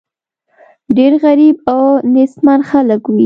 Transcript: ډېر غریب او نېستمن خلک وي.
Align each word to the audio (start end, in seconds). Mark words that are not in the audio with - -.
ډېر 0.97 1.13
غریب 1.23 1.55
او 1.73 1.83
نېستمن 2.13 2.59
خلک 2.69 3.01
وي. 3.09 3.19